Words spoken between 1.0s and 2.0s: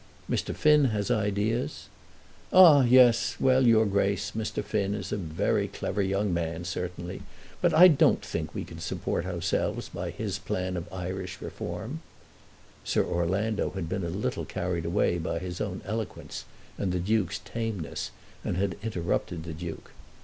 ideas."